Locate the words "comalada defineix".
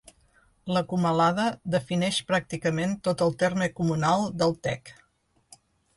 0.93-2.17